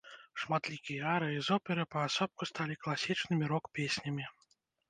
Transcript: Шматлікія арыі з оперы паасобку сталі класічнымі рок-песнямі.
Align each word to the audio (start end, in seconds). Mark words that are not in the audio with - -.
Шматлікія 0.43 1.03
арыі 1.17 1.43
з 1.47 1.53
оперы 1.57 1.85
паасобку 1.97 2.49
сталі 2.53 2.79
класічнымі 2.87 3.45
рок-песнямі. 3.53 4.31